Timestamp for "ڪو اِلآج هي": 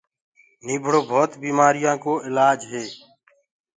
2.03-2.83